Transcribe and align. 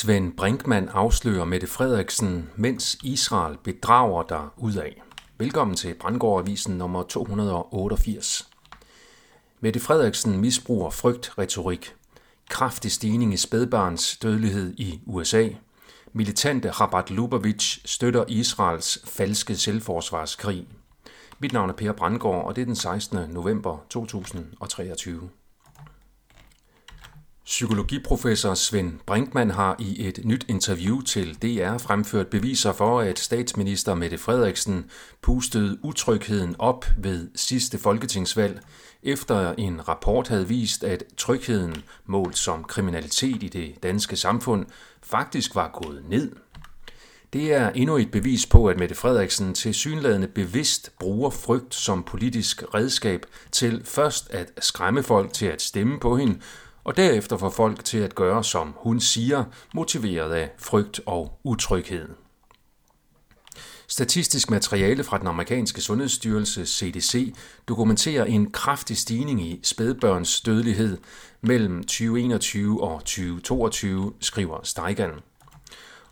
Svend 0.00 0.32
Brinkmann 0.32 0.88
afslører 0.88 1.44
Mette 1.44 1.66
Frederiksen, 1.66 2.50
mens 2.56 2.98
Israel 3.02 3.56
bedrager 3.64 4.22
der 4.22 4.54
af. 4.76 5.02
Velkommen 5.38 5.76
til 5.76 5.94
Brandgårdavisen 5.94 6.78
nummer 6.78 7.02
288. 7.02 8.48
Mette 9.60 9.80
Frederiksen 9.80 10.40
misbruger 10.40 10.90
frygtretorik. 10.90 11.94
Kraftig 12.48 12.92
stigning 12.92 13.34
i 13.34 13.36
spædbarns 13.36 14.16
dødelighed 14.16 14.74
i 14.78 15.00
USA. 15.06 15.48
Militante 16.12 16.70
Rabat 16.70 17.10
Lubavitch 17.10 17.80
støtter 17.84 18.24
Israels 18.28 18.98
falske 19.04 19.56
selvforsvarskrig. 19.56 20.66
Mit 21.38 21.52
navn 21.52 21.70
er 21.70 21.74
Per 21.74 21.92
Brandgård, 21.92 22.44
og 22.44 22.56
det 22.56 22.62
er 22.62 22.66
den 22.66 22.76
16. 22.76 23.18
november 23.30 23.78
2023. 23.90 25.30
Psykologiprofessor 27.50 28.54
Svend 28.54 28.92
Brinkmann 29.06 29.50
har 29.50 29.76
i 29.78 30.08
et 30.08 30.20
nyt 30.24 30.44
interview 30.48 31.00
til 31.00 31.34
DR 31.42 31.78
fremført 31.78 32.26
beviser 32.26 32.72
for, 32.72 33.00
at 33.00 33.18
statsminister 33.18 33.94
Mette 33.94 34.18
Frederiksen 34.18 34.90
pustede 35.22 35.78
utrygheden 35.82 36.56
op 36.58 36.84
ved 36.98 37.28
sidste 37.34 37.78
folketingsvalg, 37.78 38.60
efter 39.02 39.54
en 39.58 39.88
rapport 39.88 40.28
havde 40.28 40.48
vist, 40.48 40.84
at 40.84 41.04
trygheden 41.16 41.76
målt 42.06 42.38
som 42.38 42.64
kriminalitet 42.64 43.42
i 43.42 43.48
det 43.48 43.82
danske 43.82 44.16
samfund 44.16 44.66
faktisk 45.02 45.54
var 45.54 45.80
gået 45.82 46.04
ned. 46.08 46.32
Det 47.32 47.52
er 47.52 47.70
endnu 47.70 47.96
et 47.96 48.10
bevis 48.10 48.46
på, 48.46 48.66
at 48.66 48.78
Mette 48.78 48.94
Frederiksen 48.94 49.54
til 49.54 49.74
synlædende 49.74 50.28
bevidst 50.28 50.92
bruger 50.98 51.30
frygt 51.30 51.74
som 51.74 52.02
politisk 52.02 52.62
redskab 52.74 53.26
til 53.52 53.82
først 53.84 54.30
at 54.30 54.50
skræmme 54.60 55.02
folk 55.02 55.32
til 55.32 55.46
at 55.46 55.62
stemme 55.62 56.00
på 56.00 56.16
hende, 56.16 56.38
og 56.90 56.96
derefter 56.96 57.36
får 57.36 57.50
folk 57.50 57.84
til 57.84 57.98
at 57.98 58.14
gøre, 58.14 58.44
som 58.44 58.74
hun 58.76 59.00
siger, 59.00 59.44
motiveret 59.74 60.32
af 60.32 60.50
frygt 60.58 61.00
og 61.06 61.38
utryghed. 61.44 62.08
Statistisk 63.88 64.50
materiale 64.50 65.04
fra 65.04 65.18
den 65.18 65.26
amerikanske 65.26 65.80
sundhedsstyrelse 65.80 66.66
CDC 66.66 67.34
dokumenterer 67.68 68.24
en 68.24 68.50
kraftig 68.50 68.96
stigning 68.96 69.42
i 69.42 69.60
spædbørns 69.62 70.40
dødelighed 70.40 70.98
mellem 71.40 71.82
2021 71.82 72.82
og 72.82 73.00
2022, 73.00 74.12
skriver 74.20 74.60
Steigan. 74.62 75.10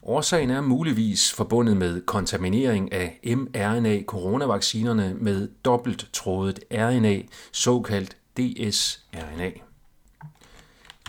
Årsagen 0.03 0.51
er 0.51 0.61
muligvis 0.61 1.33
forbundet 1.33 1.77
med 1.77 2.01
kontaminering 2.07 2.93
af 2.93 3.21
mRNA-coronavaccinerne 3.25 5.15
med 5.21 5.49
dobbelttrådet 5.65 6.61
RNA, 6.73 7.23
såkaldt 7.53 8.17
dsRNA. 8.37 9.68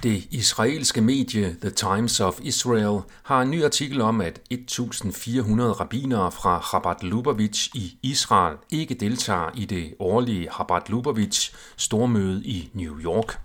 Det 0.04 0.28
israelske 0.32 1.02
medie 1.02 1.56
The 1.62 1.70
Times 1.70 2.20
of 2.20 2.40
Israel 2.42 3.00
har 3.24 3.42
en 3.42 3.52
ny 3.52 3.64
artikel 3.64 4.02
om, 4.02 4.22
at 4.22 4.40
1400 4.50 5.72
rabbinere 5.72 6.32
fra 6.32 6.62
Chabad 6.70 6.96
Lubavitch 7.02 7.76
i 7.76 7.98
Israel 8.04 8.58
ikke 8.72 8.94
deltager 8.94 9.50
i 9.56 9.66
det 9.66 9.94
årlige 10.00 10.50
Chabad 10.56 10.82
Lubavitch 10.90 11.54
stormøde 11.78 12.46
i 12.46 12.70
New 12.74 13.00
York. 13.00 13.40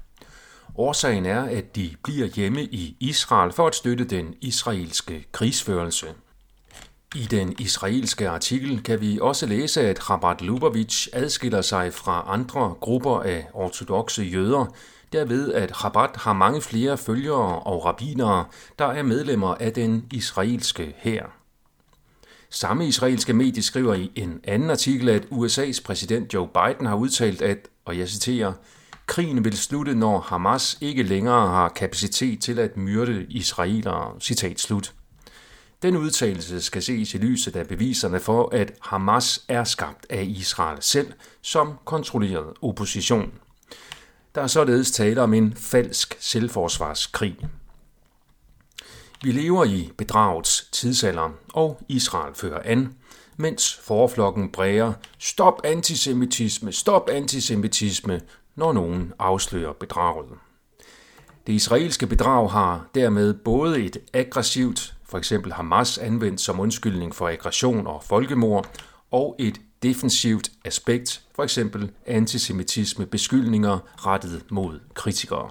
Årsagen 0.77 1.27
er, 1.27 1.42
at 1.42 1.77
de 1.77 1.91
bliver 2.05 2.27
hjemme 2.27 2.62
i 2.62 2.97
Israel 3.00 3.52
for 3.52 3.66
at 3.66 3.75
støtte 3.75 4.05
den 4.05 4.34
israelske 4.41 5.27
krigsførelse. 5.32 6.06
I 7.14 7.25
den 7.25 7.56
israelske 7.58 8.28
artikel 8.28 8.82
kan 8.82 9.00
vi 9.00 9.19
også 9.20 9.47
læse, 9.47 9.80
at 9.80 10.02
Chabad 10.02 10.41
Lubavitch 10.41 11.08
adskiller 11.12 11.62
sig 11.62 11.94
fra 11.94 12.25
andre 12.27 12.75
grupper 12.80 13.20
af 13.20 13.47
ortodoxe 13.52 14.22
jøder, 14.22 14.75
derved 15.14 15.52
at 15.52 15.76
Chabad 15.76 16.08
har 16.16 16.32
mange 16.32 16.60
flere 16.60 16.98
følgere 16.98 17.58
og 17.58 17.84
rabbinere, 17.84 18.44
der 18.78 18.84
er 18.84 19.02
medlemmer 19.02 19.54
af 19.54 19.72
den 19.72 20.04
israelske 20.12 20.94
hær. 20.96 21.24
Samme 22.50 22.86
israelske 22.86 23.32
medie 23.32 23.62
skriver 23.62 23.94
i 23.94 24.10
en 24.14 24.40
anden 24.44 24.70
artikel, 24.70 25.08
at 25.08 25.24
USA's 25.24 25.82
præsident 25.84 26.34
Joe 26.34 26.48
Biden 26.48 26.86
har 26.86 26.96
udtalt, 26.96 27.42
at, 27.42 27.69
og 27.84 27.98
jeg 27.98 28.08
citerer, 28.08 28.53
krigen 29.06 29.44
vil 29.44 29.56
slutte, 29.56 29.94
når 29.94 30.20
Hamas 30.20 30.78
ikke 30.80 31.03
længere 31.03 31.48
har 31.48 31.69
kapacitet 31.69 32.41
til 32.41 32.58
at 32.58 32.76
myrde 32.76 33.26
israelere. 33.28 34.20
Citat 34.20 34.60
slut. 34.60 34.92
Den 35.82 35.97
udtalelse 35.97 36.60
skal 36.60 36.82
ses 36.82 37.14
i 37.14 37.19
lyset 37.19 37.56
af 37.56 37.66
beviserne 37.66 38.20
for, 38.20 38.48
at 38.53 38.72
Hamas 38.82 39.44
er 39.48 39.64
skabt 39.64 40.06
af 40.10 40.24
Israel 40.28 40.78
selv 40.80 41.12
som 41.42 41.72
kontrolleret 41.84 42.53
opposition. 42.62 43.32
Der 44.34 44.43
er 44.43 44.47
således 44.47 44.91
tale 44.91 45.22
om 45.22 45.34
en 45.34 45.55
falsk 45.56 46.17
selvforsvarskrig. 46.21 47.37
Vi 49.22 49.33
lever 49.33 49.65
i 49.65 49.91
bedragets 49.99 50.69
tidsalder, 50.72 51.31
og 51.53 51.81
Israel 51.89 52.34
fører 52.34 52.61
an, 52.65 52.95
mens 53.37 53.81
forflokken 53.83 54.53
bræger 54.53 54.93
stop 55.19 55.61
antisemitisme, 55.65 56.72
stop 56.72 57.09
antisemitisme, 57.11 58.21
når 58.55 58.72
nogen 58.72 59.12
afslører 59.19 59.72
bedraget. 59.72 60.28
Det 61.47 61.53
israelske 61.53 62.06
bedrag 62.06 62.51
har 62.51 62.87
dermed 62.95 63.34
både 63.34 63.84
et 63.84 63.97
aggressivt, 64.12 64.95
for 65.05 65.19
eksempel 65.19 65.53
Hamas 65.53 65.99
anvendt 65.99 66.41
som 66.41 66.61
undskyldning 66.61 67.15
for 67.15 67.28
aggression 67.28 67.87
og 67.87 68.03
folkemord, 68.05 68.66
og 69.11 69.37
et 69.39 69.61
defensivt 69.84 70.50
aspekt, 70.65 71.22
for 71.34 71.43
eksempel 71.43 71.91
antisemitisme 72.06 73.06
beskyldninger 73.06 74.06
rettet 74.06 74.50
mod 74.50 74.81
kritikere. 74.95 75.50